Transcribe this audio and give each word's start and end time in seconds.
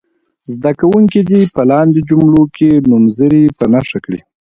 زده 0.53 0.71
کوونکي 0.79 1.19
دې 1.29 1.41
په 1.55 1.61
لاندې 1.71 1.99
جملو 2.09 2.43
کې 2.55 2.69
نومځري 2.89 3.43
په 3.57 3.63
نښه 3.73 3.99
کړي. 4.05 4.19